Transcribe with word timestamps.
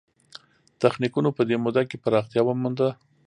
تخنیکونو 0.81 1.29
په 1.37 1.41
دې 1.49 1.55
موده 1.63 1.81
کې 1.89 2.01
پراختیا 2.03 2.41
ومونده. 2.45 2.89